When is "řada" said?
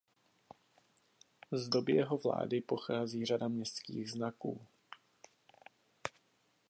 3.25-3.47